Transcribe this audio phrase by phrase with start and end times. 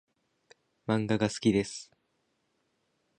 [0.87, 1.91] 漫画が好きです。